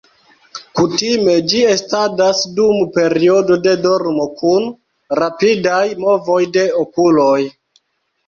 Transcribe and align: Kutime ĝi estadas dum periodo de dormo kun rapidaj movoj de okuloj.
Kutime 0.77 1.33
ĝi 1.51 1.59
estadas 1.73 2.39
dum 2.59 2.79
periodo 2.95 3.57
de 3.67 3.75
dormo 3.83 4.25
kun 4.41 4.65
rapidaj 5.21 5.85
movoj 6.07 6.41
de 6.57 6.65
okuloj. 6.85 7.39